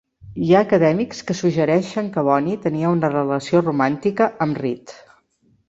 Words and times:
Hi 0.43 0.47
ha 0.53 0.61
acadèmics 0.65 1.19
que 1.27 1.35
suggereixen 1.39 2.09
que 2.17 2.23
Bonny 2.29 2.57
tenia 2.65 2.95
una 2.95 3.13
relació 3.15 3.63
romàntica 3.71 4.33
amb 4.47 4.61
Read. 4.65 4.99